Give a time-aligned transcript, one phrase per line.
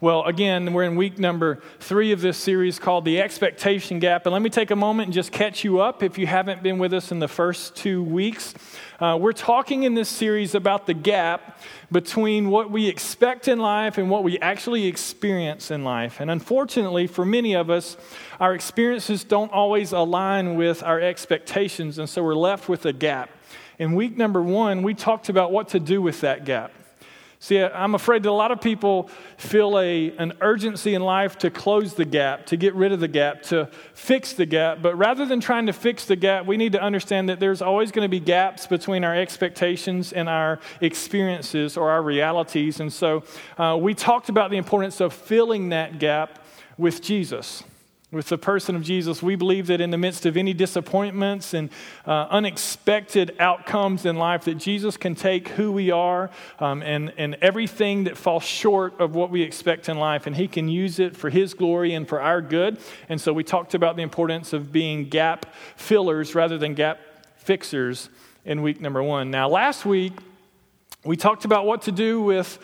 [0.00, 4.26] Well, again, we're in week number three of this series called The Expectation Gap.
[4.26, 6.78] And let me take a moment and just catch you up if you haven't been
[6.78, 8.54] with us in the first two weeks.
[9.00, 11.58] Uh, we're talking in this series about the gap
[11.90, 16.20] between what we expect in life and what we actually experience in life.
[16.20, 17.96] And unfortunately, for many of us,
[18.38, 21.98] our experiences don't always align with our expectations.
[21.98, 23.30] And so we're left with a gap.
[23.80, 26.70] In week number one, we talked about what to do with that gap.
[27.40, 31.50] See, I'm afraid that a lot of people feel a, an urgency in life to
[31.50, 34.82] close the gap, to get rid of the gap, to fix the gap.
[34.82, 37.92] But rather than trying to fix the gap, we need to understand that there's always
[37.92, 42.80] going to be gaps between our expectations and our experiences or our realities.
[42.80, 43.22] And so
[43.56, 46.44] uh, we talked about the importance of filling that gap
[46.76, 47.62] with Jesus
[48.10, 51.68] with the person of Jesus, we believe that in the midst of any disappointments and
[52.06, 57.36] uh, unexpected outcomes in life, that Jesus can take who we are um, and, and
[57.42, 61.18] everything that falls short of what we expect in life, and He can use it
[61.18, 62.78] for His glory and for our good.
[63.10, 65.44] And so we talked about the importance of being gap
[65.76, 67.00] fillers rather than gap
[67.36, 68.08] fixers
[68.46, 69.30] in week number one.
[69.30, 70.14] Now, last week,
[71.04, 72.58] we talked about what to do with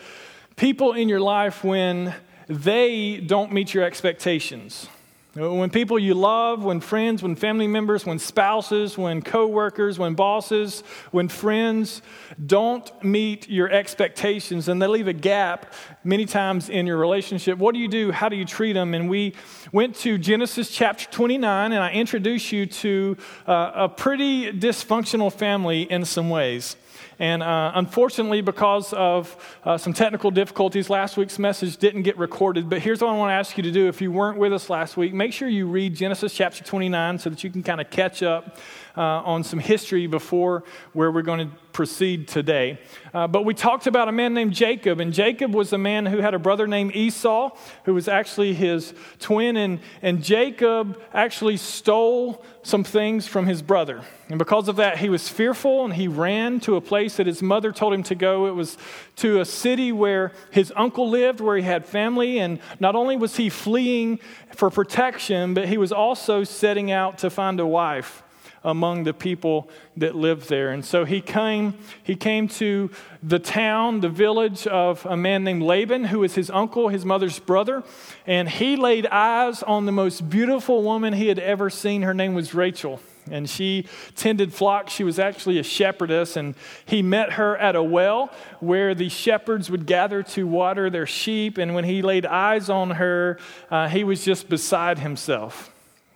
[0.55, 2.15] people in your life when
[2.47, 4.87] they don't meet your expectations.
[5.35, 10.81] When people you love, when friends, when family members, when spouses, when coworkers, when bosses,
[11.11, 12.01] when friends
[12.45, 15.73] don't meet your expectations and they leave a gap
[16.05, 18.13] many times in your relationship, what do you do?
[18.13, 18.93] How do you treat them?
[18.93, 19.33] And we
[19.73, 25.81] went to Genesis chapter 29 and I introduced you to uh, a pretty dysfunctional family
[25.81, 26.77] in some ways.
[27.19, 32.69] And uh, unfortunately, because of uh, some technical difficulties, last week's message didn't get recorded.
[32.69, 33.87] But here's what I want to ask you to do.
[33.87, 37.29] If you weren't with us last week, make sure you read Genesis chapter 29 so
[37.29, 38.57] that you can kind of catch up
[38.97, 42.79] uh, on some history before where we're going to proceed today.
[43.13, 46.19] Uh, but we talked about a man named Jacob, and Jacob was a man who
[46.19, 47.49] had a brother named Esau,
[47.83, 54.01] who was actually his twin, and, and Jacob actually stole some things from his brother.
[54.29, 57.43] And because of that, he was fearful and he ran to a place that his
[57.43, 58.47] mother told him to go.
[58.47, 58.77] It was
[59.17, 62.39] to a city where his uncle lived, where he had family.
[62.39, 64.19] And not only was he fleeing
[64.55, 68.23] for protection, but he was also setting out to find a wife
[68.65, 70.71] among the people that lived there.
[70.71, 72.89] And so he came, he came to
[73.23, 77.39] the town, the village of a man named Laban, who was his uncle, his mother's
[77.39, 77.83] brother.
[78.27, 82.01] And he laid eyes on the most beautiful woman he had ever seen.
[82.01, 82.99] Her name was Rachel
[83.31, 84.93] and she tended flocks.
[84.93, 86.55] She was actually a shepherdess, and
[86.85, 91.57] he met her at a well where the shepherds would gather to water their sheep.
[91.57, 93.39] And when he laid eyes on her,
[93.71, 95.71] uh, he was just beside himself.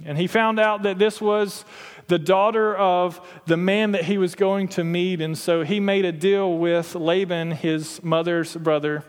[0.05, 1.65] And he found out that this was
[2.09, 5.21] the daughter of the man that he was going to meet.
[5.21, 9.05] And so he made a deal with Laban, his mother's brother,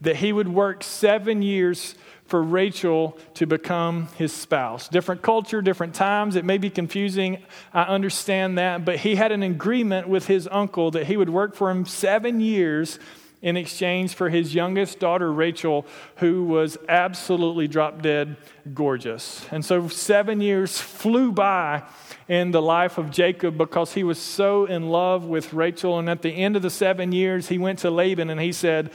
[0.00, 1.94] that he would work seven years
[2.26, 4.88] for Rachel to become his spouse.
[4.88, 6.34] Different culture, different times.
[6.34, 7.38] It may be confusing.
[7.72, 8.84] I understand that.
[8.84, 12.40] But he had an agreement with his uncle that he would work for him seven
[12.40, 12.98] years
[13.42, 15.84] in exchange for his youngest daughter, Rachel,
[16.16, 18.36] who was absolutely drop dead
[18.72, 19.44] gorgeous.
[19.50, 21.82] And so seven years flew by
[22.28, 25.98] in the life of Jacob because he was so in love with Rachel.
[25.98, 28.92] And at the end of the seven years, he went to Laban and he said,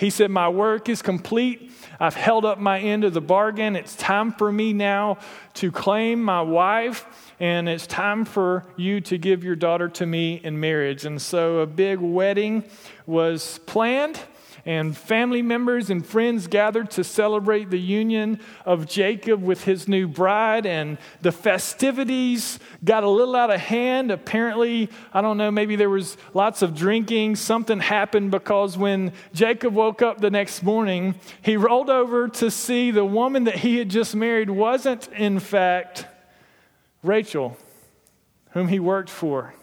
[0.00, 1.70] he said, My work is complete.
[2.00, 3.76] I've held up my end of the bargain.
[3.76, 5.18] It's time for me now
[5.54, 10.40] to claim my wife, and it's time for you to give your daughter to me
[10.44, 11.04] in marriage.
[11.06, 12.64] And so a big wedding
[13.06, 14.20] was planned
[14.66, 20.06] and family members and friends gathered to celebrate the union of Jacob with his new
[20.06, 20.66] bride.
[20.66, 24.10] And the festivities got a little out of hand.
[24.10, 27.36] Apparently, I don't know, maybe there was lots of drinking.
[27.36, 32.90] Something happened because when Jacob woke up the next morning, he rolled over to see
[32.90, 36.06] the woman that he had just married wasn't, in fact,
[37.02, 37.56] Rachel,
[38.50, 39.54] whom he worked for,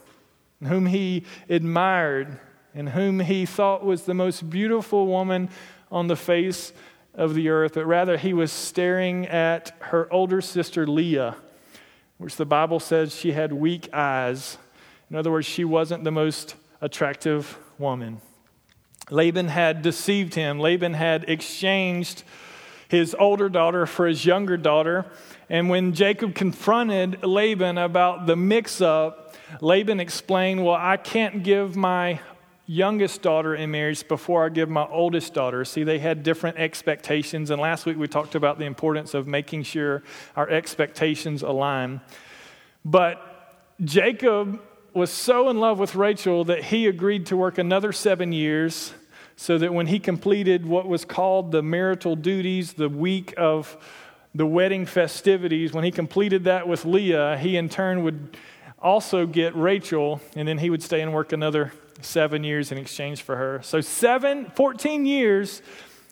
[0.64, 2.40] whom he admired
[2.74, 5.50] and whom he thought was the most beautiful woman
[5.92, 6.74] on the face
[7.14, 11.36] of the earth, but rather he was staring at her older sister Leah,
[12.18, 14.58] which the Bible says she had weak eyes.
[15.10, 18.22] In other words, she wasn't the most attractive woman.
[19.10, 20.60] Laban had deceived him.
[20.60, 22.24] Laban had exchanged
[22.90, 25.06] his older daughter for his younger daughter.
[25.50, 31.76] And when Jacob confronted Laban about the mix up, Laban explained, Well, I can't give
[31.76, 32.20] my
[32.66, 35.64] youngest daughter in marriage before I give my oldest daughter.
[35.64, 37.50] See, they had different expectations.
[37.50, 40.04] And last week we talked about the importance of making sure
[40.36, 42.02] our expectations align.
[42.84, 44.62] But Jacob
[44.94, 48.94] was so in love with Rachel that he agreed to work another seven years
[49.38, 53.78] so that when he completed what was called the marital duties, the week of
[54.36, 58.38] the wedding festivities, when he completed that with Leah, he in turn would
[58.80, 63.24] also get Rachel, and then he would stay and work another seven years in exchange
[63.24, 63.62] for her.
[63.64, 65.62] So, seven, 14 years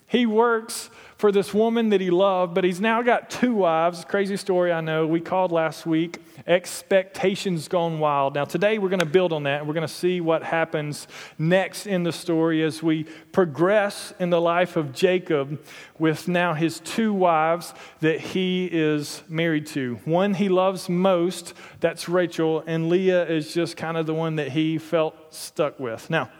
[0.06, 4.04] he works for this woman that he loved, but he's now got two wives.
[4.04, 5.06] Crazy story, I know.
[5.06, 8.34] We called last week Expectations Gone Wild.
[8.34, 9.66] Now, today we're going to build on that.
[9.66, 11.08] We're going to see what happens
[11.38, 15.60] next in the story as we progress in the life of Jacob
[15.98, 19.98] with now his two wives that he is married to.
[20.04, 24.52] One he loves most, that's Rachel, and Leah is just kind of the one that
[24.52, 26.10] he felt stuck with.
[26.10, 26.30] Now,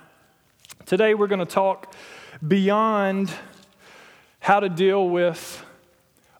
[0.84, 1.94] today we're going to talk
[2.46, 3.32] beyond
[4.46, 5.66] how to deal with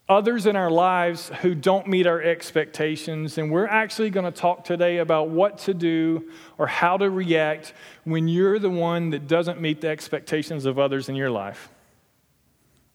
[0.09, 3.37] others in our lives who don't meet our expectations.
[3.37, 7.75] And we're actually going to talk today about what to do or how to react
[8.05, 11.69] when you're the one that doesn't meet the expectations of others in your life.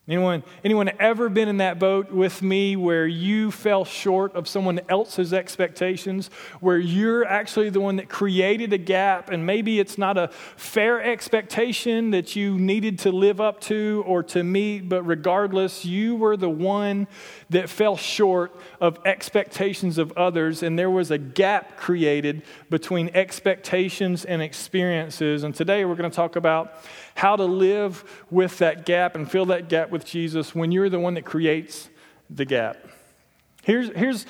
[0.08, 4.80] Anyone, anyone ever been in that boat with me where you fell short of someone
[4.88, 6.28] else's expectations,
[6.58, 10.26] where you're actually the one that created a gap, and maybe it's not a
[10.56, 16.16] fair expectation that you needed to live up to or to meet, but regardless, you
[16.16, 17.06] were the one
[17.50, 24.24] that fell short of expectations of others, and there was a gap created between expectations
[24.24, 25.44] and experiences.
[25.44, 26.74] And today we're going to talk about
[27.14, 31.00] how to live with that gap and fill that gap with Jesus when you're the
[31.00, 31.88] one that creates
[32.30, 32.76] the gap.
[33.62, 34.26] Here's, here's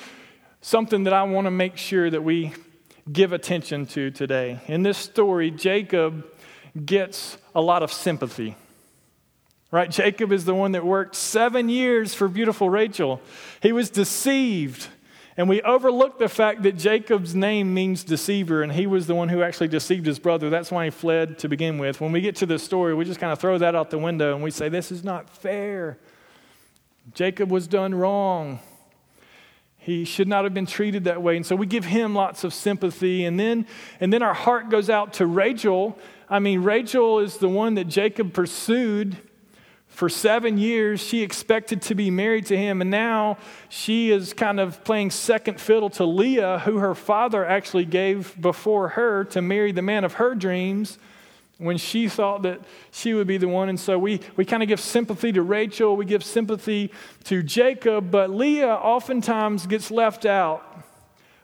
[0.61, 2.53] something that I want to make sure that we
[3.11, 4.59] give attention to today.
[4.67, 6.25] In this story, Jacob
[6.85, 8.55] gets a lot of sympathy.
[9.71, 9.89] Right?
[9.89, 13.21] Jacob is the one that worked seven years for beautiful Rachel.
[13.61, 14.87] He was deceived.
[15.35, 19.29] And we overlook the fact that Jacob's name means deceiver, and he was the one
[19.29, 20.49] who actually deceived his brother.
[20.49, 21.99] That's why he fled to begin with.
[21.99, 24.35] When we get to the story, we just kind of throw that out the window
[24.35, 25.97] and we say, This is not fair.
[27.13, 28.59] Jacob was done wrong.
[29.77, 31.35] He should not have been treated that way.
[31.35, 33.25] And so we give him lots of sympathy.
[33.25, 33.67] And then,
[33.99, 35.99] and then our heart goes out to Rachel.
[36.29, 39.17] I mean, Rachel is the one that Jacob pursued
[39.93, 43.37] for seven years, she expected to be married to him, and now
[43.69, 48.89] she is kind of playing second fiddle to Leah, who her father actually gave before
[48.89, 50.97] her to marry the man of her dreams
[51.59, 52.59] when she thought that
[52.91, 53.69] she would be the one.
[53.69, 56.91] And so we, we kind of give sympathy to Rachel, we give sympathy
[57.25, 60.83] to Jacob, but Leah oftentimes gets left out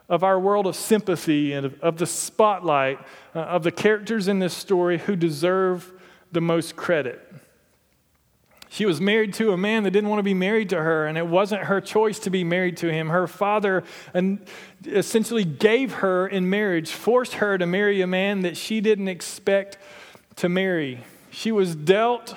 [0.10, 2.98] of our world of sympathy and of, of the spotlight
[3.36, 5.94] uh, of the characters in this story who deserve
[6.32, 7.22] the most credit.
[8.72, 11.18] She was married to a man that didn't want to be married to her, and
[11.18, 13.10] it wasn't her choice to be married to him.
[13.10, 13.84] Her father
[14.86, 19.80] essentially gave her in marriage, forced her to marry a man that she didn't expect
[20.36, 21.04] to marry.
[21.32, 22.36] She was dealt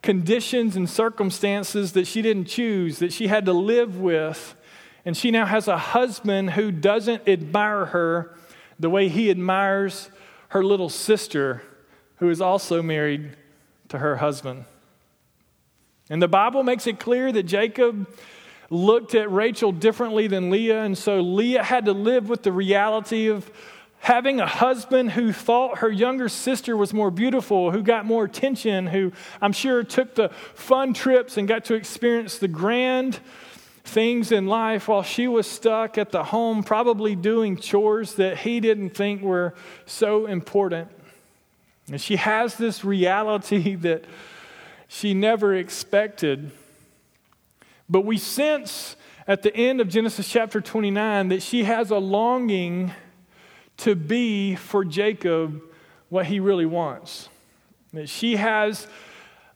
[0.00, 4.56] conditions and circumstances that she didn't choose, that she had to live with.
[5.04, 8.34] And she now has a husband who doesn't admire her
[8.78, 10.10] the way he admires
[10.48, 11.62] her little sister,
[12.16, 13.36] who is also married
[13.88, 14.64] to her husband.
[16.08, 18.06] And the Bible makes it clear that Jacob
[18.70, 23.28] looked at Rachel differently than Leah, and so Leah had to live with the reality
[23.28, 23.50] of
[24.00, 28.86] having a husband who thought her younger sister was more beautiful, who got more attention,
[28.86, 33.18] who I'm sure took the fun trips and got to experience the grand
[33.84, 38.60] things in life while she was stuck at the home, probably doing chores that he
[38.60, 39.54] didn't think were
[39.86, 40.88] so important.
[41.88, 44.04] And she has this reality that
[44.88, 46.50] she never expected.
[47.88, 48.96] But we sense
[49.28, 52.92] at the end of Genesis chapter 29 that she has a longing
[53.78, 55.62] to be for Jacob
[56.08, 57.28] what he really wants.
[57.92, 58.86] That she has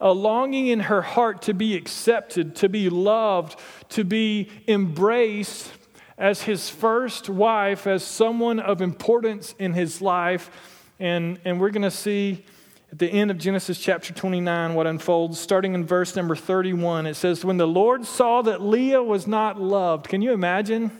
[0.00, 3.58] a longing in her heart to be accepted, to be loved,
[3.90, 5.70] to be embraced
[6.16, 10.50] as his first wife, as someone of importance in his life.
[10.98, 12.44] And, and we're going to see
[12.92, 17.14] at the end of Genesis chapter 29, what unfolds, starting in verse number 31, it
[17.14, 20.90] says, When the Lord saw that Leah was not loved, can you imagine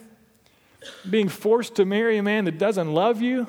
[1.09, 3.49] being forced to marry a man that doesn't love you?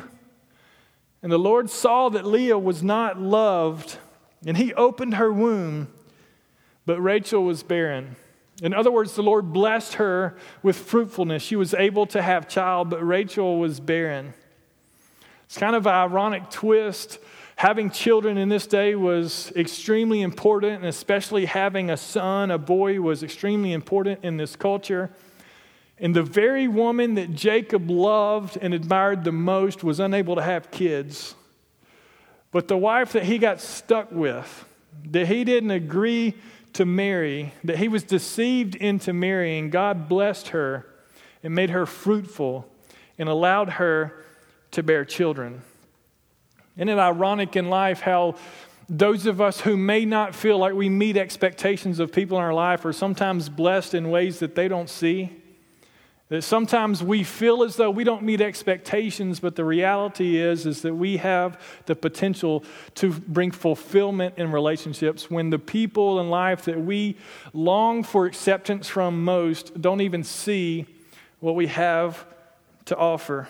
[1.21, 3.98] And the Lord saw that Leah was not loved,
[4.43, 5.89] and he opened her womb,
[6.88, 8.15] but Rachel was barren.
[8.63, 11.43] In other words, the Lord blessed her with fruitfulness.
[11.43, 14.33] She was able to have child, but Rachel was barren.
[15.45, 17.19] It's kind of an ironic twist
[17.62, 23.00] Having children in this day was extremely important, and especially having a son, a boy,
[23.00, 25.12] was extremely important in this culture.
[26.00, 30.72] And the very woman that Jacob loved and admired the most was unable to have
[30.72, 31.36] kids.
[32.50, 34.65] But the wife that he got stuck with,
[35.12, 36.34] that he didn't agree
[36.74, 39.70] to marry, that he was deceived into marrying.
[39.70, 40.88] God blessed her
[41.44, 42.68] and made her fruitful
[43.20, 44.25] and allowed her
[44.72, 45.62] to bear children.
[46.82, 48.34] Isn't it ironic in life how
[48.90, 52.56] those of us who may not feel like we meet expectations of people in our
[52.56, 55.30] life are sometimes blessed in ways that they don't see?
[56.30, 60.82] That sometimes we feel as though we don't meet expectations, but the reality is, is
[60.82, 62.64] that we have the potential
[62.96, 67.16] to bring fulfillment in relationships when the people in life that we
[67.54, 70.88] long for acceptance from most don't even see
[71.42, 72.26] what we have
[72.86, 73.48] to offer.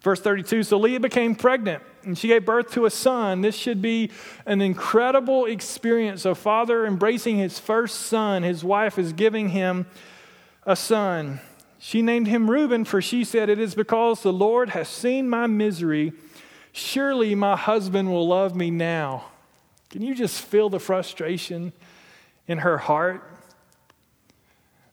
[0.00, 3.42] Verse 32 So Leah became pregnant and she gave birth to a son.
[3.42, 4.10] This should be
[4.46, 6.24] an incredible experience.
[6.24, 9.86] A father embracing his first son, his wife is giving him
[10.64, 11.40] a son.
[11.78, 15.46] She named him Reuben, for she said, It is because the Lord has seen my
[15.46, 16.12] misery.
[16.72, 19.24] Surely my husband will love me now.
[19.88, 21.72] Can you just feel the frustration
[22.46, 23.24] in her heart?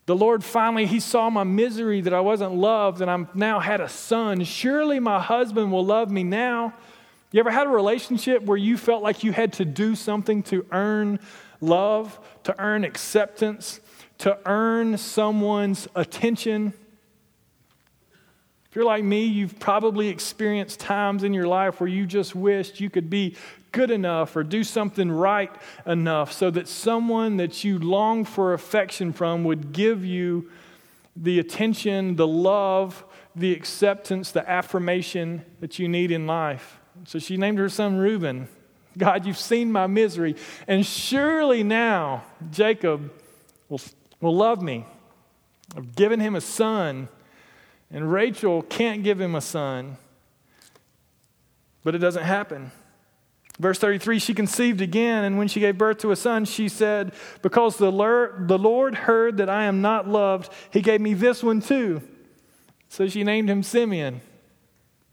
[0.08, 3.82] The Lord finally, He saw my misery that I wasn't loved and I'm now had
[3.82, 4.44] a son.
[4.46, 6.74] Surely my husband will love me now.
[7.32, 10.66] You ever had a relationship where you felt like you had to do something to
[10.72, 11.20] earn
[11.60, 13.82] love, to earn acceptance,
[14.20, 16.72] to earn someone's attention.
[18.70, 22.80] If you're like me, you've probably experienced times in your life where you just wished
[22.80, 23.36] you could be
[23.72, 25.52] good enough or do something right
[25.86, 30.50] enough so that someone that you long for affection from would give you
[31.16, 33.04] the attention, the love,
[33.36, 36.80] the acceptance, the affirmation that you need in life.
[37.06, 38.48] So she named her son Reuben.
[38.98, 40.36] God, you've seen my misery,
[40.68, 43.12] and surely now Jacob
[43.70, 43.80] will
[44.20, 44.86] will love me.
[45.76, 47.10] I've given him a son,
[47.92, 49.98] and Rachel can't give him a son,
[51.84, 52.72] but it doesn't happen.
[53.60, 57.14] Verse 33 She conceived again, and when she gave birth to a son, she said,
[57.42, 62.02] Because the Lord heard that I am not loved, he gave me this one too.
[62.90, 64.22] So she named him Simeon.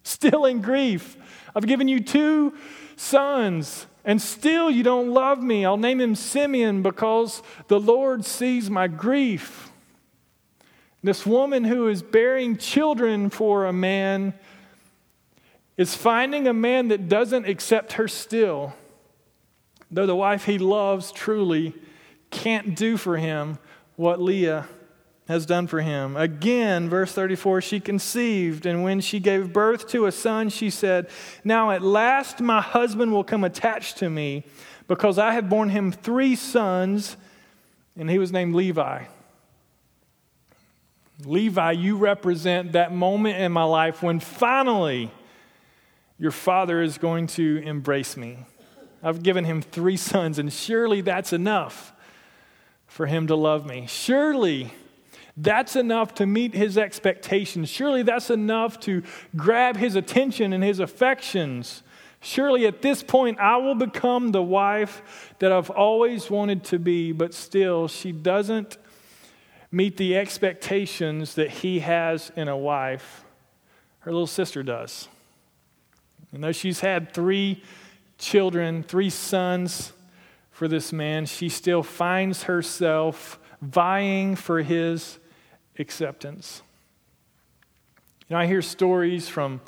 [0.03, 1.17] Still in grief.
[1.57, 2.55] I've given you two
[2.97, 5.65] sons and still you don't love me.
[5.65, 9.71] I'll name him Simeon because the Lord sees my grief.
[11.03, 14.35] This woman who is bearing children for a man
[15.77, 18.75] is finding a man that doesn't accept her still,
[19.91, 21.75] though the wife he loves truly
[22.31, 23.59] can't do for him
[23.97, 24.67] what Leah
[25.27, 26.17] has done for him.
[26.17, 31.09] Again, verse 34 she conceived, and when she gave birth to a son, she said,
[31.43, 34.45] Now at last my husband will come attached to me,
[34.87, 37.17] because I have borne him three sons,
[37.97, 39.05] and he was named Levi.
[41.25, 45.11] Levi, you represent that moment in my life when finally
[46.19, 48.39] your father is going to embrace me.
[49.03, 51.93] I've given him three sons, and surely that's enough
[52.87, 53.87] for him to love me.
[53.89, 54.73] Surely
[55.37, 57.69] that's enough to meet his expectations.
[57.69, 59.03] Surely that's enough to
[59.35, 61.83] grab his attention and his affections.
[62.21, 67.13] Surely at this point, I will become the wife that I've always wanted to be,
[67.13, 68.79] but still, she doesn't
[69.71, 73.25] meet the expectations that he has in a wife.
[74.01, 75.09] Her little sister does.
[76.35, 77.63] And though she's had three
[78.19, 79.93] children, three sons
[80.51, 85.19] for this man, she still finds herself vying for his
[85.79, 86.63] acceptance.
[88.29, 89.61] You know, I hear stories from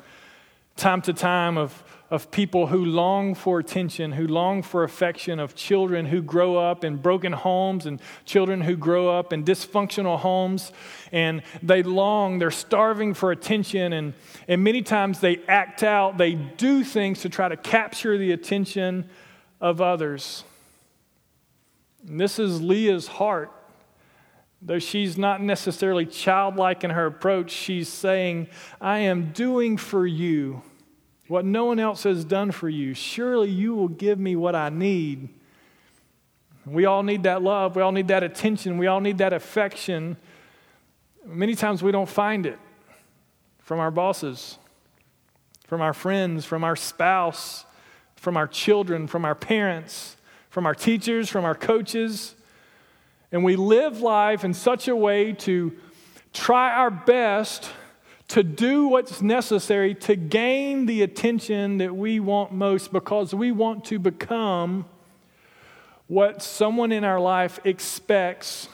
[0.75, 5.55] time to time of, of people who long for attention, who long for affection, of
[5.55, 10.71] children who grow up in broken homes and children who grow up in dysfunctional homes.
[11.11, 13.91] And they long, they're starving for attention.
[13.93, 14.13] And,
[14.47, 19.09] and many times they act out, they do things to try to capture the attention
[19.59, 20.43] of others.
[22.07, 23.51] And this is Leah's heart
[24.61, 28.47] Though she's not necessarily childlike in her approach, she's saying,
[28.81, 30.63] I am doing for you
[31.27, 32.93] what no one else has done for you.
[32.93, 35.29] Surely you will give me what I need.
[36.65, 37.75] We all need that love.
[37.75, 38.77] We all need that attention.
[38.77, 40.17] We all need that affection.
[41.25, 42.59] Many times we don't find it
[43.59, 44.57] from our bosses,
[45.67, 47.65] from our friends, from our spouse,
[48.15, 50.17] from our children, from our parents,
[50.49, 52.35] from our teachers, from our coaches.
[53.31, 55.73] And we live life in such a way to
[56.33, 57.69] try our best
[58.29, 63.85] to do what's necessary to gain the attention that we want most because we want
[63.85, 64.85] to become
[66.07, 68.67] what someone in our life expects.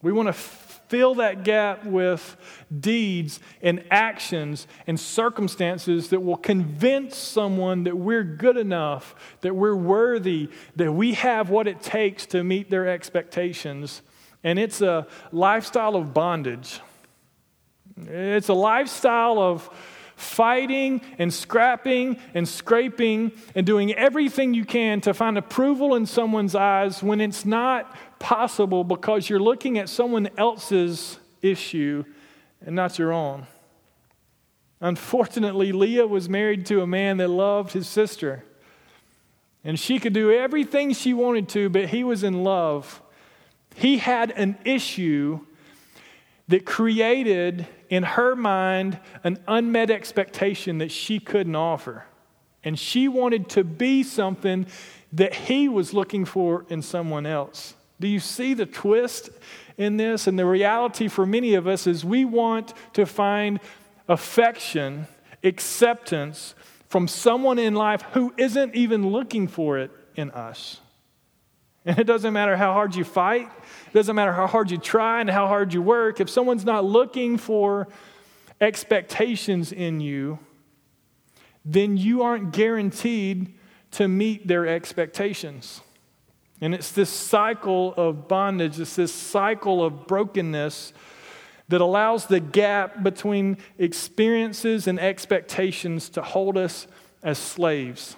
[0.00, 2.36] We want to fill that gap with
[2.80, 9.74] deeds and actions and circumstances that will convince someone that we're good enough, that we're
[9.74, 14.02] worthy, that we have what it takes to meet their expectations.
[14.44, 16.80] And it's a lifestyle of bondage.
[17.96, 19.68] It's a lifestyle of
[20.16, 26.54] fighting and scrapping and scraping and doing everything you can to find approval in someone's
[26.54, 32.04] eyes when it's not possible because you're looking at someone else's issue
[32.64, 33.46] and not your own.
[34.80, 38.44] Unfortunately, Leah was married to a man that loved his sister.
[39.64, 43.00] And she could do everything she wanted to, but he was in love.
[43.76, 45.40] He had an issue
[46.48, 52.04] that created in her mind an unmet expectation that she couldn't offer.
[52.64, 54.66] And she wanted to be something
[55.12, 57.74] that he was looking for in someone else.
[58.00, 59.30] Do you see the twist
[59.76, 60.26] in this?
[60.26, 63.60] And the reality for many of us is we want to find
[64.08, 65.06] affection,
[65.44, 66.54] acceptance
[66.88, 70.81] from someone in life who isn't even looking for it in us.
[71.84, 73.50] And it doesn't matter how hard you fight,
[73.86, 76.20] it doesn't matter how hard you try and how hard you work.
[76.20, 77.88] If someone's not looking for
[78.60, 80.38] expectations in you,
[81.64, 83.54] then you aren't guaranteed
[83.92, 85.80] to meet their expectations.
[86.60, 90.92] And it's this cycle of bondage, it's this cycle of brokenness
[91.68, 96.86] that allows the gap between experiences and expectations to hold us
[97.22, 98.16] as slaves.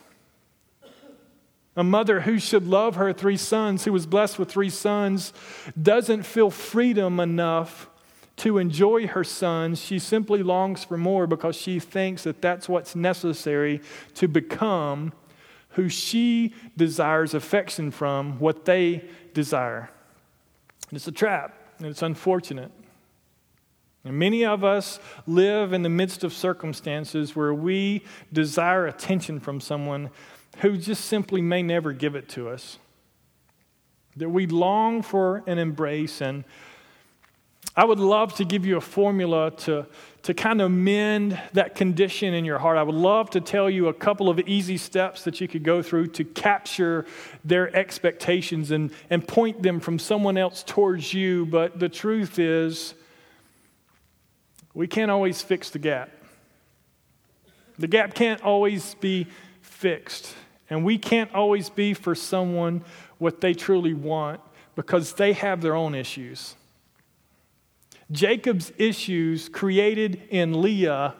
[1.76, 5.32] A mother who should love her three sons, who was blessed with three sons,
[5.80, 7.88] doesn't feel freedom enough
[8.36, 9.80] to enjoy her sons.
[9.80, 13.80] She simply longs for more because she thinks that that's what's necessary
[14.14, 15.12] to become
[15.70, 19.90] who she desires affection from, what they desire.
[20.92, 22.70] It's a trap, and it's unfortunate.
[24.04, 29.60] And many of us live in the midst of circumstances where we desire attention from
[29.60, 30.10] someone
[30.58, 32.78] who just simply may never give it to us.
[34.16, 36.20] That we long for an embrace.
[36.20, 36.44] And
[37.74, 39.86] I would love to give you a formula to,
[40.22, 42.76] to kind of mend that condition in your heart.
[42.76, 45.82] I would love to tell you a couple of easy steps that you could go
[45.82, 47.06] through to capture
[47.42, 51.46] their expectations and, and point them from someone else towards you.
[51.46, 52.94] But the truth is,
[54.74, 56.10] we can't always fix the gap.
[57.78, 59.28] The gap can't always be
[59.62, 60.34] fixed.
[60.70, 62.84] And we can't always be for someone
[63.18, 64.40] what they truly want
[64.74, 66.56] because they have their own issues.
[68.10, 71.14] Jacob's issues created in Leah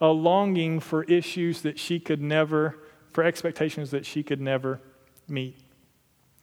[0.00, 2.76] a longing for issues that she could never,
[3.12, 4.80] for expectations that she could never
[5.28, 5.56] meet.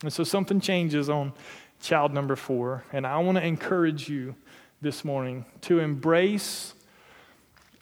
[0.01, 1.33] And so something changes on
[1.81, 2.85] child number four.
[2.93, 4.35] And I want to encourage you
[4.81, 6.73] this morning to embrace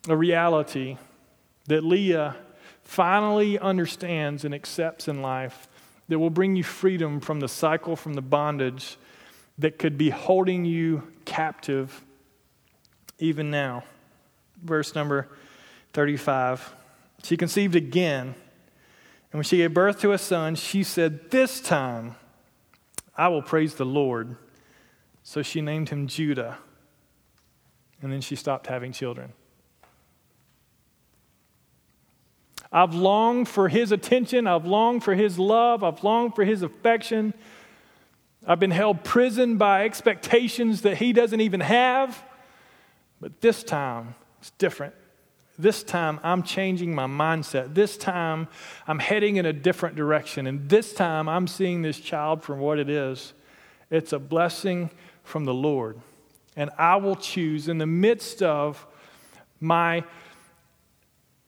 [0.10, 0.98] a reality
[1.68, 2.36] that Leah
[2.84, 5.68] finally understands and accepts in life
[6.08, 8.98] that will bring you freedom from the cycle, from the bondage
[9.58, 12.04] that could be holding you captive
[13.20, 13.84] even now.
[14.64, 15.28] Verse number
[15.94, 16.74] 35.
[17.24, 22.16] She conceived again, and when she gave birth to a son, she said, This time
[23.18, 24.38] I will praise the Lord.
[25.24, 26.58] So she named him Judah,
[28.02, 29.34] and then she stopped having children.
[32.72, 34.46] I've longed for his attention.
[34.46, 35.84] I've longed for his love.
[35.84, 37.34] I've longed for his affection.
[38.46, 42.24] I've been held prison by expectations that he doesn't even have.
[43.20, 44.94] But this time, it's different.
[45.58, 47.74] This time, I'm changing my mindset.
[47.74, 48.48] This time,
[48.86, 50.46] I'm heading in a different direction.
[50.46, 53.34] And this time, I'm seeing this child for what it is
[53.90, 54.90] it's a blessing
[55.24, 56.00] from the Lord.
[56.58, 58.86] And I will choose in the midst of
[59.62, 60.04] my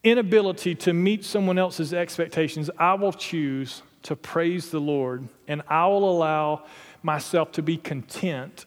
[0.03, 5.87] inability to meet someone else's expectations, I will choose to praise the Lord and I
[5.87, 6.63] will allow
[7.03, 8.65] myself to be content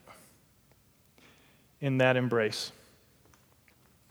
[1.81, 2.71] in that embrace.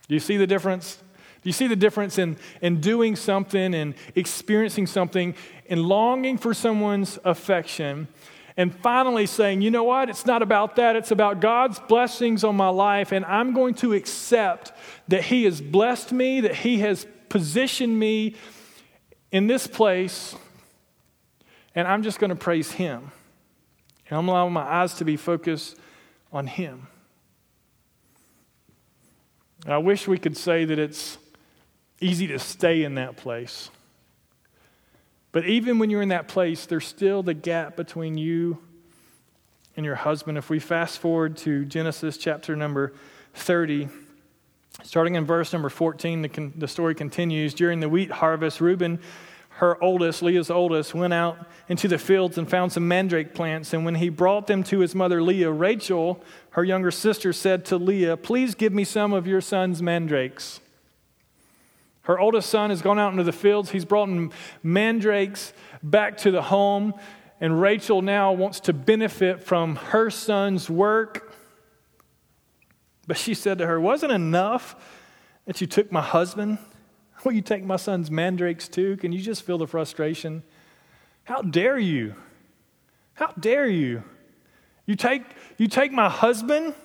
[0.07, 0.97] Do you see the difference?
[1.41, 5.35] Do you see the difference in, in doing something and experiencing something
[5.69, 8.07] and longing for someone's affection
[8.57, 10.09] and finally saying, you know what?
[10.09, 10.95] It's not about that.
[10.95, 14.71] It's about God's blessings on my life, and I'm going to accept
[15.07, 18.35] that He has blessed me, that He has positioned me
[19.31, 20.35] in this place,
[21.73, 23.11] and I'm just going to praise Him.
[24.09, 25.77] And I'm allowing my eyes to be focused
[26.33, 26.87] on Him.
[29.65, 31.17] I wish we could say that it's
[31.99, 33.69] easy to stay in that place.
[35.31, 38.57] But even when you're in that place, there's still the gap between you
[39.77, 40.37] and your husband.
[40.37, 42.93] If we fast forward to Genesis chapter number
[43.35, 43.87] 30,
[44.83, 47.53] starting in verse number 14, the, the story continues.
[47.53, 48.99] During the wheat harvest, Reuben,
[49.55, 51.37] her oldest, Leah's oldest, went out
[51.69, 53.73] into the fields and found some mandrake plants.
[53.73, 57.77] And when he brought them to his mother Leah, Rachel, her younger sister, said to
[57.77, 60.59] Leah, Please give me some of your son's mandrakes.
[62.11, 63.71] Her oldest son has gone out into the fields.
[63.71, 64.09] He's brought
[64.63, 66.93] mandrakes back to the home.
[67.39, 71.33] And Rachel now wants to benefit from her son's work.
[73.07, 74.75] But she said to her, Wasn't enough
[75.45, 76.57] that you took my husband?
[77.23, 78.97] Will you take my son's mandrakes too?
[78.97, 80.43] Can you just feel the frustration?
[81.23, 82.15] How dare you?
[83.13, 84.03] How dare you?
[84.85, 85.23] You take,
[85.57, 86.75] you take my husband?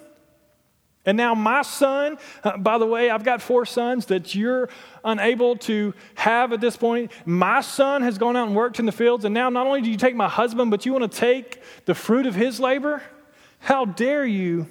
[1.07, 4.69] And now, my son, uh, by the way, I've got four sons that you're
[5.05, 7.13] unable to have at this point.
[7.25, 9.89] My son has gone out and worked in the fields, and now not only do
[9.89, 13.03] you take my husband, but you want to take the fruit of his labor?
[13.61, 14.67] How dare you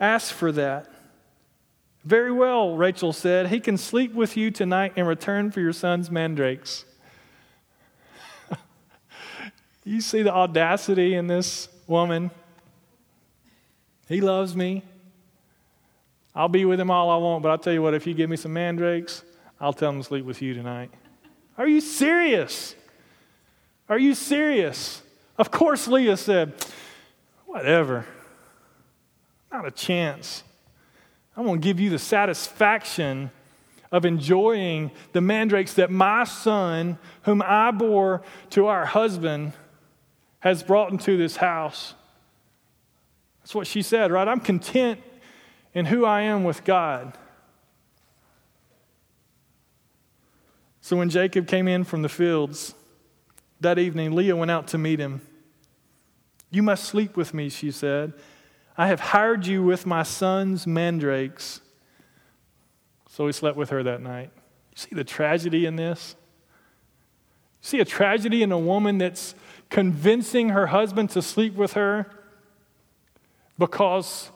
[0.00, 0.88] ask for that?
[2.02, 3.48] Very well, Rachel said.
[3.48, 6.86] He can sleep with you tonight in return for your son's mandrakes.
[9.84, 12.30] you see the audacity in this woman?
[14.08, 14.82] He loves me.
[16.34, 18.30] I'll be with him all I want, but I'll tell you what, if you give
[18.30, 19.22] me some mandrakes,
[19.60, 20.90] I'll tell him to sleep with you tonight.
[21.58, 22.74] Are you serious?
[23.88, 25.02] Are you serious?
[25.36, 26.54] Of course, Leah said,
[27.46, 28.06] Whatever.
[29.52, 30.42] Not a chance.
[31.36, 33.30] I'm going to give you the satisfaction
[33.90, 39.52] of enjoying the mandrakes that my son, whom I bore to our husband,
[40.40, 41.92] has brought into this house.
[43.42, 44.26] That's what she said, right?
[44.26, 45.00] I'm content
[45.74, 47.16] in who I am with God.
[50.80, 52.74] So when Jacob came in from the fields
[53.60, 55.20] that evening, Leah went out to meet him.
[56.50, 58.12] You must sleep with me, she said.
[58.76, 61.60] I have hired you with my son's mandrakes.
[63.08, 64.30] So he slept with her that night.
[64.72, 66.16] You see the tragedy in this?
[67.62, 69.36] You see a tragedy in a woman that's
[69.70, 72.10] convincing her husband to sleep with her
[73.56, 74.31] because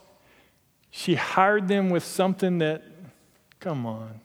[0.97, 2.83] she hired them with something that,
[3.61, 4.19] come on.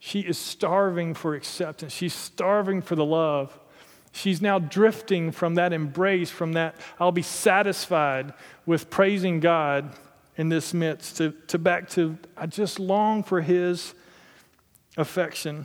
[0.00, 1.92] She is starving for acceptance.
[1.92, 3.56] She's starving for the love.
[4.10, 8.34] She's now drifting from that embrace, from that, I'll be satisfied
[8.66, 9.94] with praising God
[10.36, 13.94] in this midst, to, to back to, I just long for His
[14.96, 15.64] affection.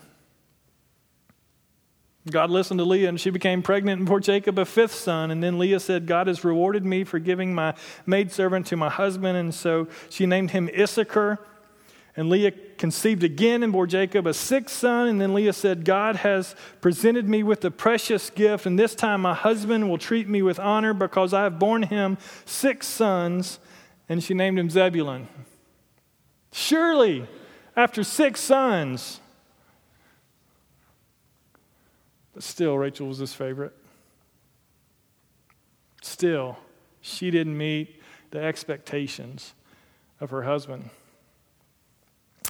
[2.29, 5.29] God listened to Leah and she became pregnant and bore Jacob a fifth son.
[5.29, 7.75] And then Leah said, God has rewarded me for giving my
[8.07, 9.38] maidservant to my husband.
[9.38, 11.39] And so she named him Issachar.
[12.17, 15.07] And Leah conceived again and bore Jacob a sixth son.
[15.07, 18.65] And then Leah said, God has presented me with a precious gift.
[18.65, 22.17] And this time my husband will treat me with honor because I have borne him
[22.45, 23.59] six sons.
[24.09, 25.27] And she named him Zebulun.
[26.51, 27.27] Surely,
[27.75, 29.19] after six sons,
[32.35, 33.73] But still, Rachel was his favorite.
[36.01, 36.57] Still,
[37.01, 39.53] she didn't meet the expectations
[40.19, 40.89] of her husband.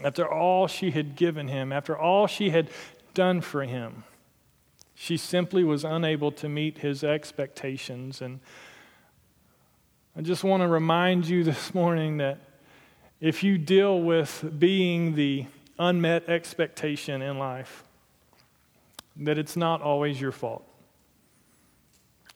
[0.03, 2.69] After all she had given him, after all she had
[3.13, 4.03] done for him,
[4.95, 8.21] she simply was unable to meet his expectations.
[8.21, 8.39] And
[10.17, 12.39] I just want to remind you this morning that
[13.21, 15.45] if you deal with being the
[15.77, 17.83] unmet expectation in life,
[19.17, 20.67] that it's not always your fault.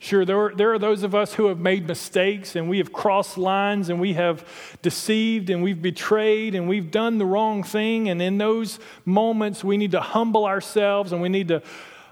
[0.01, 2.93] Sure, there are, there are those of us who have made mistakes and we have
[2.93, 4.45] crossed lines and we have
[4.81, 8.07] deceived and we've betrayed and we've done the wrong thing.
[8.07, 11.61] And in those moments, we need to humble ourselves and we need to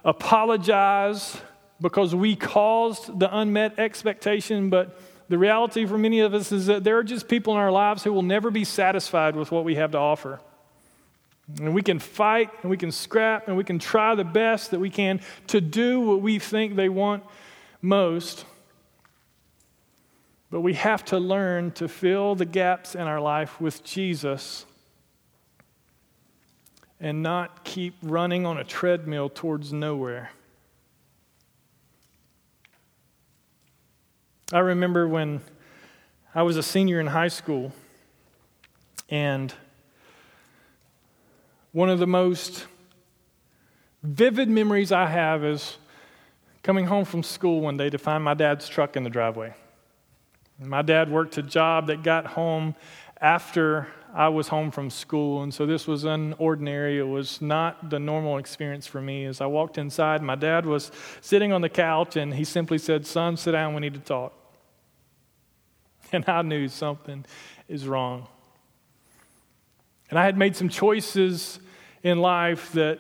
[0.04, 1.38] apologize
[1.80, 4.70] because we caused the unmet expectation.
[4.70, 5.00] But
[5.30, 8.04] the reality for many of us is that there are just people in our lives
[8.04, 10.42] who will never be satisfied with what we have to offer.
[11.56, 14.80] And we can fight and we can scrap and we can try the best that
[14.80, 17.24] we can to do what we think they want
[17.82, 18.46] most.
[20.50, 24.66] But we have to learn to fill the gaps in our life with Jesus
[27.00, 30.32] and not keep running on a treadmill towards nowhere.
[34.52, 35.42] I remember when
[36.34, 37.74] I was a senior in high school
[39.10, 39.54] and
[41.78, 42.66] one of the most
[44.02, 45.78] vivid memories I have is
[46.64, 49.54] coming home from school one day to find my dad's truck in the driveway.
[50.60, 52.74] My dad worked a job that got home
[53.22, 56.98] after I was home from school, and so this was unordinary.
[56.98, 59.26] It was not the normal experience for me.
[59.26, 63.06] As I walked inside, my dad was sitting on the couch, and he simply said,
[63.06, 64.34] Son, sit down, we need to talk.
[66.12, 67.24] And I knew something
[67.68, 68.26] is wrong.
[70.10, 71.60] And I had made some choices
[72.04, 73.00] in life that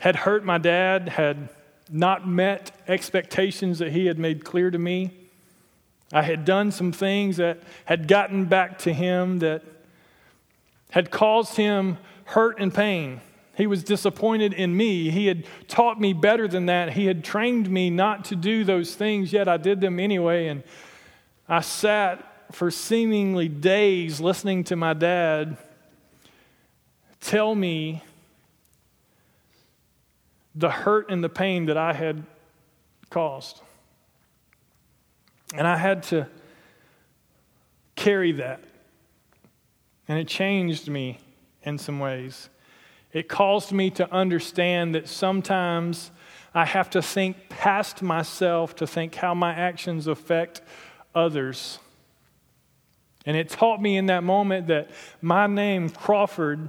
[0.00, 1.48] had hurt my dad, had
[1.90, 5.10] not met expectations that he had made clear to me.
[6.12, 9.62] I had done some things that had gotten back to him that
[10.90, 13.20] had caused him hurt and pain.
[13.56, 15.10] He was disappointed in me.
[15.10, 16.92] He had taught me better than that.
[16.94, 20.48] He had trained me not to do those things, yet I did them anyway.
[20.48, 20.62] And
[21.48, 25.56] I sat for seemingly days listening to my dad
[27.22, 28.02] tell me
[30.54, 32.24] the hurt and the pain that I had
[33.08, 33.62] caused.
[35.54, 36.28] And I had to
[37.96, 38.60] carry that.
[40.08, 41.18] And it changed me
[41.62, 42.50] in some ways.
[43.12, 46.10] It caused me to understand that sometimes
[46.54, 50.60] I have to think past myself to think how my actions affect
[51.14, 51.78] others.
[53.24, 56.68] And it taught me in that moment that my name, Crawford,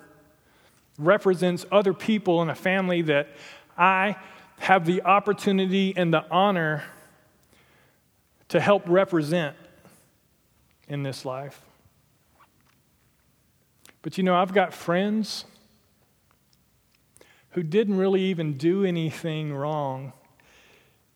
[0.98, 3.30] represents other people in a family that
[3.78, 4.16] I
[4.60, 6.84] have the opportunity and the honor
[8.50, 9.56] to help represent
[10.88, 11.60] in this life.
[14.02, 15.46] But you know, I've got friends
[17.52, 20.14] who didn't really even do anything wrong,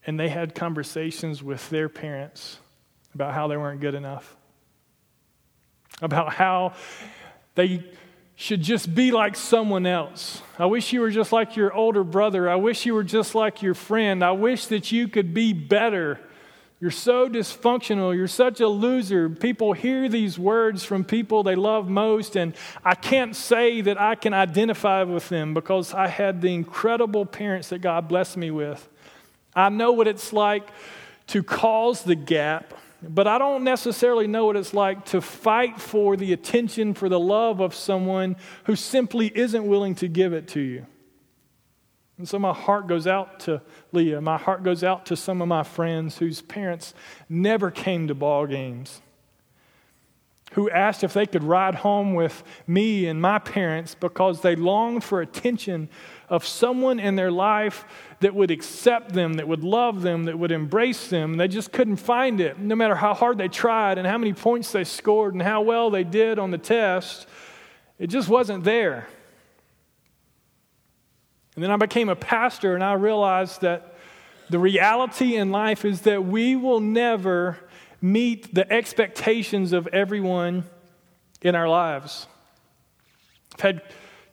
[0.06, 2.58] and they had conversations with their parents
[3.14, 4.36] about how they weren't good enough,
[6.02, 6.74] about how
[7.56, 7.84] they
[8.40, 10.44] should just be like someone else.
[10.60, 12.48] I wish you were just like your older brother.
[12.48, 14.24] I wish you were just like your friend.
[14.24, 16.20] I wish that you could be better.
[16.80, 18.16] You're so dysfunctional.
[18.16, 19.28] You're such a loser.
[19.28, 22.54] People hear these words from people they love most, and
[22.86, 27.70] I can't say that I can identify with them because I had the incredible parents
[27.70, 28.88] that God blessed me with.
[29.56, 30.70] I know what it's like
[31.28, 36.18] to cause the gap but I don't necessarily know what it's like to fight for
[36.18, 40.60] the attention, for the love of someone who simply isn't willing to give it to
[40.60, 40.86] you.
[42.18, 44.22] And so my heart goes out to Leah.
[44.22, 46.96] My heart goes out to some of my friends whose parents
[47.30, 49.02] never came to ball games,
[50.54, 55.04] who asked if they could ride home with me and my parents because they longed
[55.04, 55.90] for attention
[56.30, 57.86] of someone in their life
[58.20, 61.38] that would accept them, that would love them, that would embrace them.
[61.38, 64.72] They just couldn't find it, no matter how hard they tried and how many points
[64.72, 67.28] they scored and how well they did on the test.
[68.00, 69.08] It just wasn't there.
[71.56, 73.96] And then I became a pastor and I realized that
[74.50, 77.58] the reality in life is that we will never
[78.02, 80.66] meet the expectations of everyone
[81.42, 82.28] in our lives.
[83.56, 83.82] I've had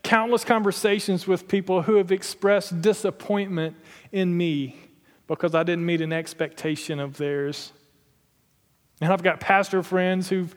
[0.04, 3.74] countless conversations with people who have expressed disappointment
[4.12, 4.78] in me
[5.26, 7.72] because I didn't meet an expectation of theirs.
[9.00, 10.54] And I've got pastor friends who've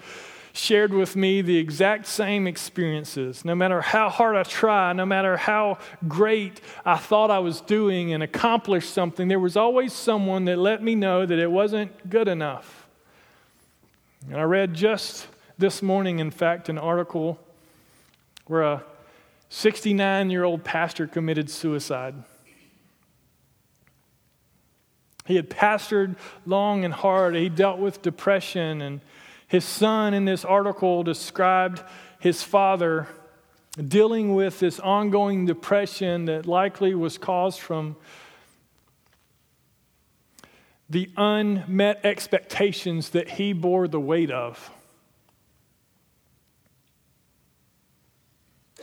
[0.53, 3.45] shared with me the exact same experiences.
[3.45, 8.13] No matter how hard I try, no matter how great I thought I was doing
[8.13, 12.27] and accomplished something, there was always someone that let me know that it wasn't good
[12.27, 12.87] enough.
[14.29, 17.39] And I read just this morning, in fact, an article
[18.47, 18.83] where a
[19.49, 22.15] 69 year old pastor committed suicide.
[25.25, 27.35] He had pastored long and hard.
[27.35, 28.81] He dealt with depression.
[28.81, 29.01] And
[29.47, 31.83] his son, in this article, described
[32.19, 33.07] his father
[33.85, 37.95] dealing with this ongoing depression that likely was caused from
[40.89, 44.71] the unmet expectations that he bore the weight of.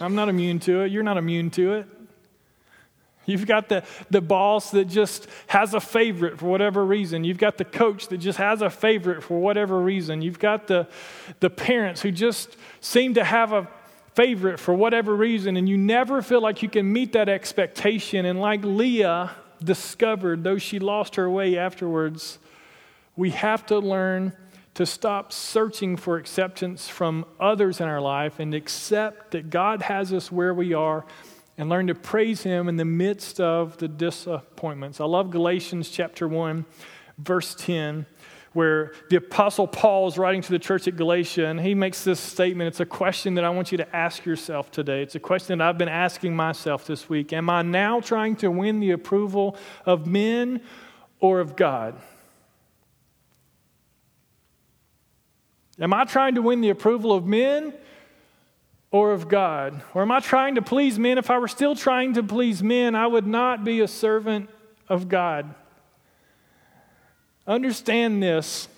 [0.00, 0.92] I'm not immune to it.
[0.92, 1.86] You're not immune to it.
[3.26, 7.24] You've got the, the boss that just has a favorite for whatever reason.
[7.24, 10.20] You've got the coach that just has a favorite for whatever reason.
[10.20, 10.88] You've got the,
[11.40, 13.68] the parents who just seem to have a
[14.14, 18.26] favorite for whatever reason, and you never feel like you can meet that expectation.
[18.26, 19.30] And like Leah
[19.62, 22.38] discovered, though she lost her way afterwards,
[23.16, 24.32] we have to learn
[24.74, 30.12] to stop searching for acceptance from others in our life and accept that God has
[30.12, 31.04] us where we are
[31.56, 35.00] and learn to praise Him in the midst of the disappointments.
[35.00, 36.64] I love Galatians chapter 1,
[37.18, 38.06] verse 10,
[38.52, 42.18] where the Apostle Paul is writing to the church at Galatia, and he makes this
[42.18, 42.68] statement.
[42.68, 45.02] It's a question that I want you to ask yourself today.
[45.02, 47.32] It's a question that I've been asking myself this week.
[47.32, 49.56] Am I now trying to win the approval
[49.86, 50.60] of men
[51.20, 52.00] or of God?
[55.80, 57.74] Am I trying to win the approval of men
[58.90, 59.82] or of God?
[59.92, 61.18] Or am I trying to please men?
[61.18, 64.48] If I were still trying to please men, I would not be a servant
[64.88, 65.54] of God.
[67.46, 68.68] Understand this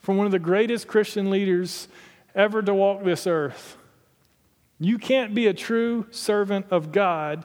[0.00, 1.86] from one of the greatest Christian leaders
[2.34, 3.76] ever to walk this earth.
[4.80, 7.44] You can't be a true servant of God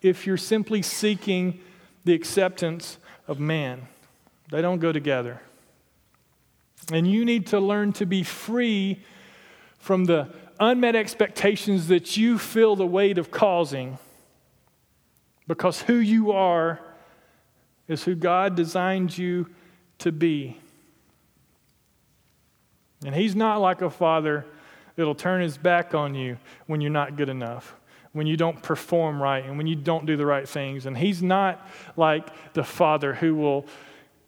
[0.00, 1.60] if you're simply seeking
[2.04, 3.88] the acceptance of man.
[4.50, 5.42] They don't go together.
[6.92, 9.02] And you need to learn to be free
[9.78, 10.28] from the
[10.60, 13.98] unmet expectations that you feel the weight of causing
[15.46, 16.80] because who you are
[17.88, 19.48] is who God designed you
[19.98, 20.58] to be.
[23.04, 24.44] And He's not like a father
[24.96, 26.36] that'll turn his back on you
[26.66, 27.74] when you're not good enough,
[28.12, 30.86] when you don't perform right, and when you don't do the right things.
[30.86, 33.64] And He's not like the father who will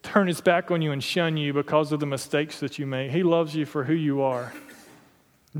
[0.02, 3.10] turn his back on you and shun you because of the mistakes that you make.
[3.10, 4.52] He loves you for who you are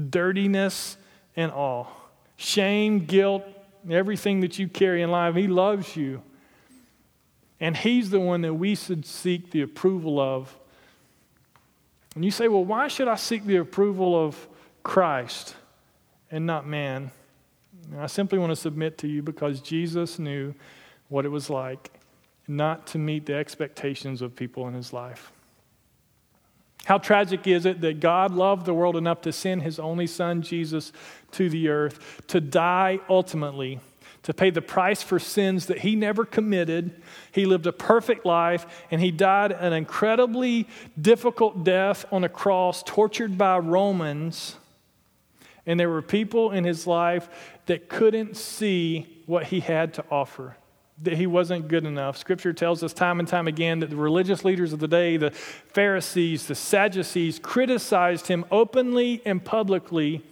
[0.09, 0.96] dirtiness
[1.37, 1.90] and all,
[2.37, 3.44] shame, guilt,
[3.90, 5.35] everything that you carry in life.
[5.35, 6.22] He loves you.
[7.59, 10.57] And He's the one that we should seek the approval of.
[12.14, 14.48] And you say, well, why should I seek the approval of
[14.83, 15.55] Christ
[16.31, 17.11] and not man?
[17.90, 20.55] And I simply want to submit to you because Jesus knew
[21.09, 21.90] what it was like
[22.50, 25.30] not to meet the expectations of people in his life.
[26.84, 30.42] How tragic is it that God loved the world enough to send his only son,
[30.42, 30.92] Jesus,
[31.32, 33.78] to the earth to die ultimately,
[34.24, 37.00] to pay the price for sins that he never committed.
[37.32, 40.66] He lived a perfect life and he died an incredibly
[41.00, 44.56] difficult death on a cross, tortured by Romans.
[45.66, 47.28] And there were people in his life
[47.66, 50.56] that couldn't see what he had to offer
[51.02, 52.16] that he wasn't good enough.
[52.16, 55.30] Scripture tells us time and time again that the religious leaders of the day, the
[55.30, 60.22] Pharisees, the Sadducees, criticized him openly and publicly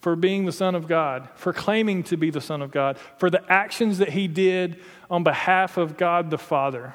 [0.00, 3.28] for being the Son of God, for claiming to be the Son of God, for
[3.28, 6.94] the actions that he did on behalf of God the Father.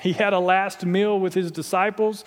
[0.00, 2.24] He had a last meal with his disciples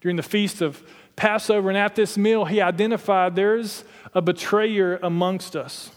[0.00, 0.82] during the feast of
[1.16, 5.90] Passover, and at this meal, he identified there's a betrayer amongst us.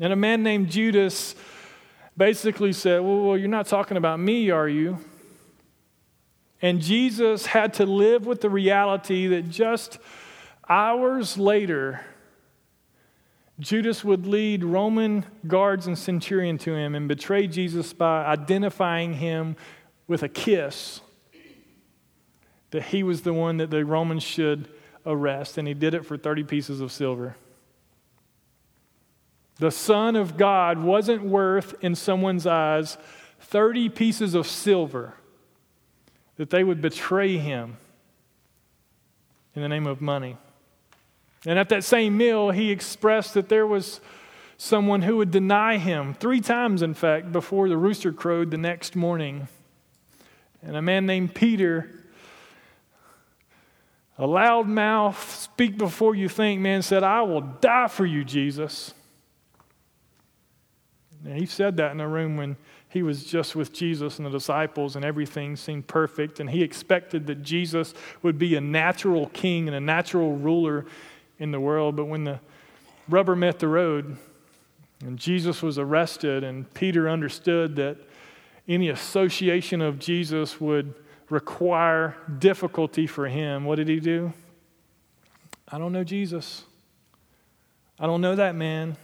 [0.00, 1.34] And a man named Judas
[2.16, 4.98] basically said, well, well, you're not talking about me, are you?
[6.62, 9.98] And Jesus had to live with the reality that just
[10.68, 12.00] hours later,
[13.60, 19.56] Judas would lead Roman guards and centurion to him and betray Jesus by identifying him
[20.08, 21.00] with a kiss
[22.70, 24.68] that he was the one that the Romans should
[25.06, 27.36] arrest, and he did it for 30 pieces of silver.
[29.58, 32.98] The Son of God wasn't worth, in someone's eyes,
[33.40, 35.14] 30 pieces of silver
[36.36, 37.76] that they would betray him
[39.54, 40.36] in the name of money.
[41.46, 44.00] And at that same meal, he expressed that there was
[44.56, 48.96] someone who would deny him three times, in fact, before the rooster crowed the next
[48.96, 49.46] morning.
[50.62, 51.90] And a man named Peter,
[54.16, 58.94] a loud mouth, speak before you think man, said, I will die for you, Jesus.
[61.24, 62.56] And he said that in a room when
[62.88, 66.38] he was just with Jesus and the disciples, and everything seemed perfect.
[66.38, 70.86] And he expected that Jesus would be a natural king and a natural ruler
[71.38, 71.96] in the world.
[71.96, 72.40] But when the
[73.08, 74.16] rubber met the road
[75.04, 77.96] and Jesus was arrested, and Peter understood that
[78.68, 80.94] any association of Jesus would
[81.30, 84.32] require difficulty for him, what did he do?
[85.68, 86.64] I don't know Jesus.
[87.98, 88.96] I don't know that man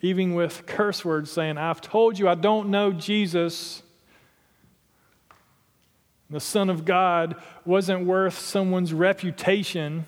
[0.00, 3.82] even with curse words saying, I've told you I don't know Jesus.
[6.30, 10.04] The Son of God wasn't worth someone's reputation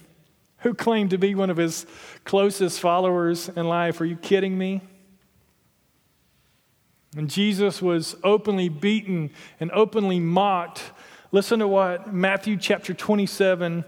[0.59, 1.87] who claimed to be one of his
[2.25, 4.01] closest followers in life.
[4.01, 4.83] Are you kidding me?
[7.17, 10.93] And Jesus was openly beaten and openly mocked.
[11.33, 13.85] Listen to what Matthew chapter 27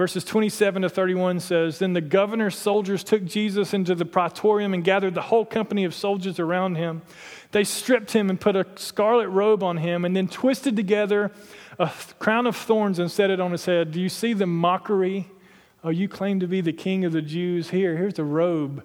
[0.00, 4.82] Verses 27 to 31 says Then the governor's soldiers took Jesus into the praetorium and
[4.82, 7.02] gathered the whole company of soldiers around him.
[7.52, 11.32] They stripped him and put a scarlet robe on him, and then twisted together
[11.78, 13.92] a crown of thorns and set it on his head.
[13.92, 15.28] Do you see the mockery?
[15.84, 17.68] Oh, you claim to be the king of the Jews.
[17.68, 18.82] Here, here's a robe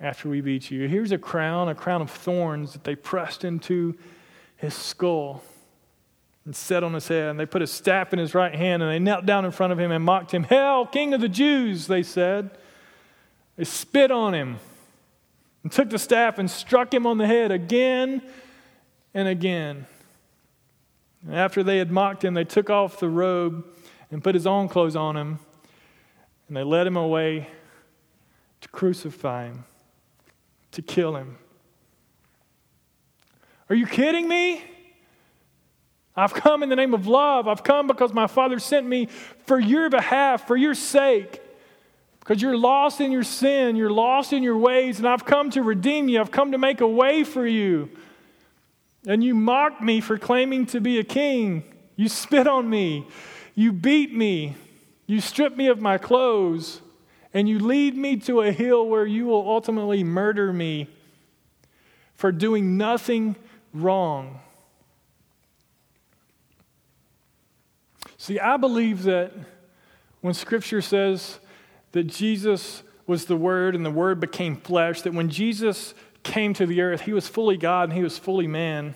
[0.00, 0.88] after we beat you.
[0.88, 3.96] Here's a crown, a crown of thorns that they pressed into
[4.56, 5.44] his skull
[6.44, 7.28] and set on his head.
[7.28, 9.72] And they put a staff in his right hand and they knelt down in front
[9.72, 10.44] of him and mocked him.
[10.44, 12.50] Hail, King of the Jews, they said.
[13.56, 14.58] They spit on him
[15.62, 18.22] and took the staff and struck him on the head again
[19.12, 19.86] and again.
[21.22, 23.66] And after they had mocked him, they took off the robe
[24.10, 25.38] and put his own clothes on him.
[26.48, 27.48] And they led him away
[28.62, 29.64] to crucify him,
[30.72, 31.36] to kill him.
[33.68, 34.64] Are you kidding me?
[36.16, 37.48] I've come in the name of love.
[37.48, 39.06] I've come because my Father sent me
[39.46, 41.40] for your behalf, for your sake.
[42.18, 45.62] Because you're lost in your sin, you're lost in your ways, and I've come to
[45.62, 46.20] redeem you.
[46.20, 47.88] I've come to make a way for you.
[49.06, 51.64] And you mocked me for claiming to be a king.
[51.96, 53.06] You spit on me.
[53.54, 54.56] You beat me.
[55.06, 56.82] You strip me of my clothes.
[57.32, 60.88] And you lead me to a hill where you will ultimately murder me
[62.14, 63.36] for doing nothing
[63.72, 64.40] wrong.
[68.20, 69.32] See, I believe that
[70.20, 71.40] when Scripture says
[71.92, 76.66] that Jesus was the Word and the Word became flesh, that when Jesus came to
[76.66, 78.94] the earth, he was fully God and he was fully man.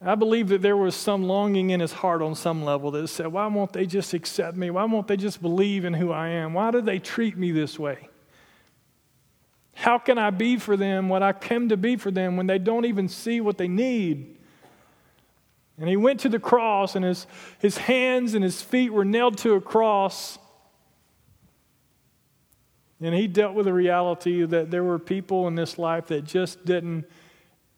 [0.00, 3.26] I believe that there was some longing in his heart on some level that said,
[3.26, 4.70] Why won't they just accept me?
[4.70, 6.54] Why won't they just believe in who I am?
[6.54, 8.08] Why do they treat me this way?
[9.74, 12.58] How can I be for them what I came to be for them when they
[12.58, 14.38] don't even see what they need?
[15.82, 17.26] And he went to the cross, and his,
[17.58, 20.38] his hands and his feet were nailed to a cross.
[23.00, 26.64] And he dealt with the reality that there were people in this life that just
[26.64, 27.04] didn't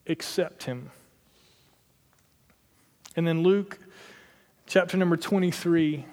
[0.05, 0.91] accept him.
[3.15, 3.79] And then Luke
[4.67, 6.05] chapter number 23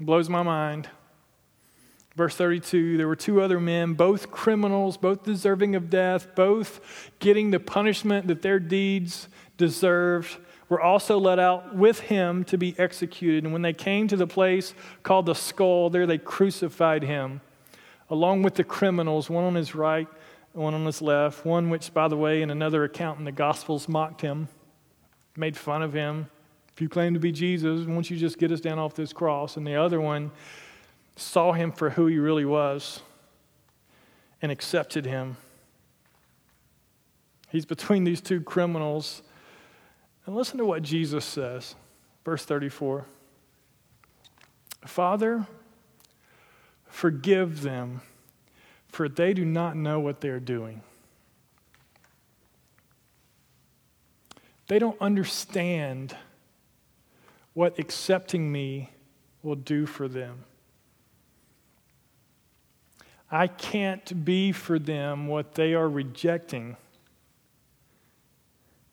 [0.00, 0.88] blows my mind.
[2.16, 7.52] Verse 32 there were two other men, both criminals, both deserving of death, both getting
[7.52, 9.28] the punishment that their deeds
[9.58, 10.38] deserved,
[10.70, 13.44] were also let out with him to be executed.
[13.44, 17.42] And when they came to the place called the skull, there they crucified him,
[18.08, 20.08] along with the criminals, one on his right,
[20.54, 23.86] one on his left, one which, by the way, in another account in the Gospels
[23.86, 24.48] mocked him
[25.38, 26.28] made fun of him.
[26.74, 29.56] If you claim to be Jesus, won't you just get us down off this cross?
[29.56, 30.30] And the other one
[31.16, 33.00] saw him for who he really was
[34.42, 35.36] and accepted him.
[37.50, 39.22] He's between these two criminals.
[40.28, 41.74] And listen to what Jesus says.
[42.22, 43.06] Verse 34
[44.84, 45.46] Father,
[46.84, 48.02] forgive them,
[48.88, 50.82] for they do not know what they're doing.
[54.66, 56.14] They don't understand
[57.54, 58.90] what accepting me
[59.42, 60.44] will do for them.
[63.30, 66.76] I can't be for them what they are rejecting.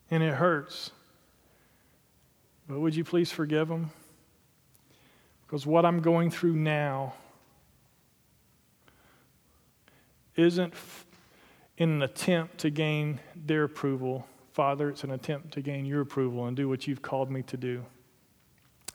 [0.09, 0.91] And it hurts.
[2.67, 3.91] But would you please forgive them?
[5.45, 7.13] Because what I'm going through now
[10.35, 10.73] isn't
[11.77, 16.45] in an attempt to gain their approval Father, it's an attempt to gain your approval
[16.45, 17.83] and do what you've called me to do.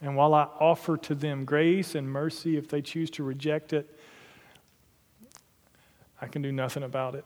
[0.01, 3.87] And while I offer to them grace and mercy if they choose to reject it,
[6.19, 7.23] I can do nothing about it.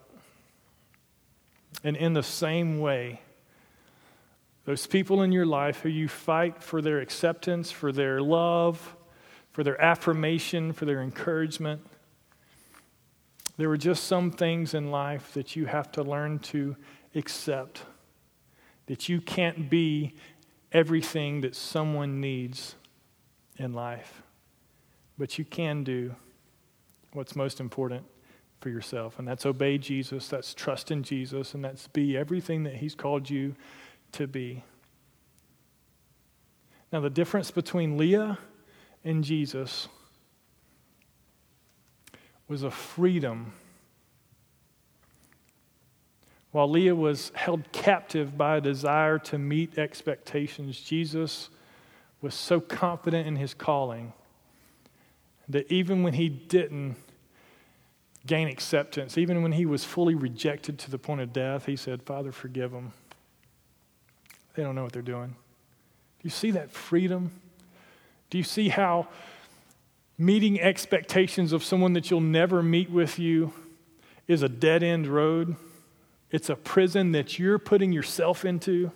[1.82, 3.22] And in the same way,
[4.66, 8.96] those people in your life who you fight for their acceptance, for their love,
[9.52, 11.86] for their affirmation, for their encouragement,
[13.58, 16.76] there are just some things in life that you have to learn to
[17.14, 17.84] accept
[18.88, 20.14] that you can't be
[20.72, 22.76] everything that someone needs
[23.58, 24.22] in life,
[25.18, 26.14] but you can do
[27.14, 28.04] what's most important
[28.60, 32.76] for yourself, and that's obey Jesus, that's trust in Jesus, and that's be everything that
[32.76, 33.56] He's called you
[34.16, 34.64] to be.
[36.92, 38.38] Now, the difference between Leah
[39.04, 39.88] and Jesus
[42.48, 43.54] was a freedom
[46.56, 51.50] while Leah was held captive by a desire to meet expectations, Jesus
[52.22, 54.14] was so confident in his calling
[55.50, 56.96] that even when he didn't
[58.26, 62.02] gain acceptance, even when he was fully rejected to the point of death, he said,
[62.04, 62.94] Father, forgive them.
[64.56, 65.28] They don't know what they're doing.
[65.28, 67.32] Do you see that freedom?
[68.30, 69.08] Do you see how
[70.18, 73.54] meeting expectations of someone that you'll never meet with you
[74.28, 75.56] is a dead end road?
[76.32, 78.92] It's a prison that you're putting yourself into.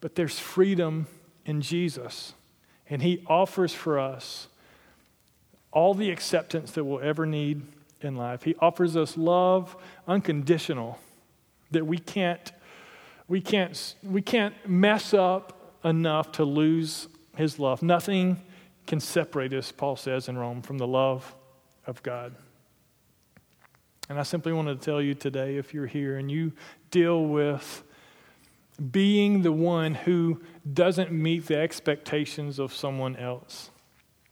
[0.00, 1.06] But there's freedom
[1.46, 2.34] in Jesus.
[2.88, 4.48] And He offers for us
[5.72, 7.62] all the acceptance that we'll ever need
[8.00, 8.42] in life.
[8.44, 9.76] He offers us love
[10.06, 10.98] unconditional
[11.70, 12.52] that we can't,
[13.28, 17.82] we can't, we can't mess up enough to lose His love.
[17.82, 18.42] Nothing
[18.86, 21.34] can separate us, Paul says in Rome, from the love
[21.86, 22.34] of God.
[24.08, 26.52] And I simply wanted to tell you today if you're here and you
[26.90, 27.82] deal with
[28.90, 33.70] being the one who doesn't meet the expectations of someone else.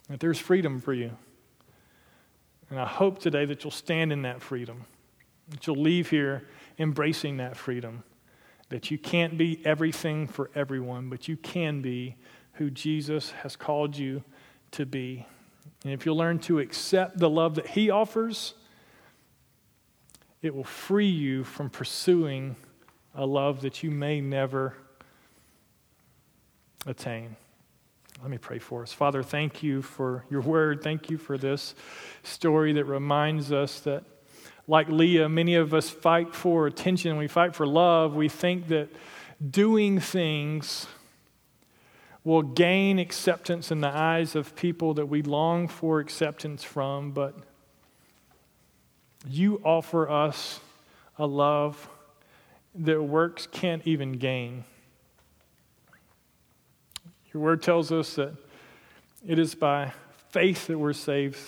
[0.09, 1.11] that there's freedom for you.
[2.69, 4.85] And I hope today that you'll stand in that freedom,
[5.49, 6.47] that you'll leave here
[6.79, 8.03] embracing that freedom,
[8.73, 12.17] that you can't be everything for everyone, but you can be
[12.55, 14.23] who Jesus has called you
[14.73, 15.27] to be.
[15.85, 18.55] And if you learn to accept the love that He offers,
[20.43, 22.57] it will free you from pursuing
[23.15, 24.75] a love that you may never
[26.87, 27.37] attain.
[28.21, 28.93] Let me pray for us.
[28.93, 30.83] Father, thank you for your word.
[30.83, 31.75] Thank you for this
[32.23, 34.05] story that reminds us that,
[34.69, 38.15] like Leah, many of us fight for attention, we fight for love.
[38.15, 38.89] We think that
[39.51, 40.87] doing things
[42.25, 47.37] will gain acceptance in the eyes of people that we long for acceptance from, but
[49.29, 50.61] you offer us
[51.19, 51.89] a love
[52.75, 54.65] that works can't even gain.
[57.33, 58.35] Your word tells us that
[59.27, 59.93] it is by
[60.31, 61.39] faith that we're saved.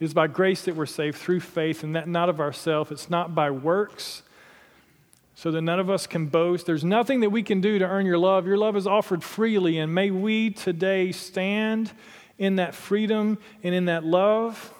[0.00, 2.90] It is by grace that we're saved through faith, and that not of ourselves.
[2.90, 4.22] It's not by works,
[5.34, 6.64] so that none of us can boast.
[6.64, 8.46] There's nothing that we can do to earn your love.
[8.46, 11.92] Your love is offered freely, and may we today stand
[12.38, 14.72] in that freedom and in that love,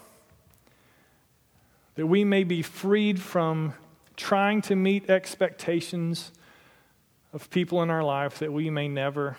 [1.96, 3.74] that we may be freed from
[4.16, 6.32] trying to meet expectations
[7.34, 9.36] of people in our life that we may never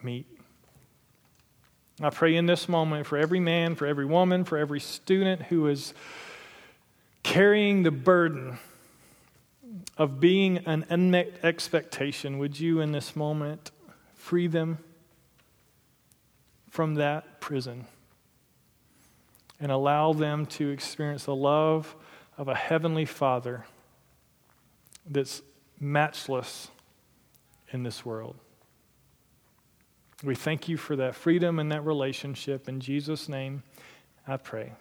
[0.00, 0.26] meet.
[2.04, 5.68] I pray in this moment for every man, for every woman, for every student who
[5.68, 5.94] is
[7.22, 8.58] carrying the burden
[9.96, 12.38] of being an unmet expectation.
[12.38, 13.70] Would you, in this moment,
[14.14, 14.78] free them
[16.70, 17.86] from that prison
[19.60, 21.94] and allow them to experience the love
[22.36, 23.64] of a heavenly Father
[25.08, 25.42] that's
[25.78, 26.68] matchless
[27.70, 28.36] in this world?
[30.22, 32.68] We thank you for that freedom and that relationship.
[32.68, 33.64] In Jesus' name,
[34.26, 34.72] I pray.